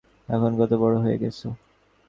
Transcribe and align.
এখন 0.29 0.51
কত 0.59 0.71
বড় 0.81 0.95
হয়ে 1.03 1.17
গেছ! 1.17 1.39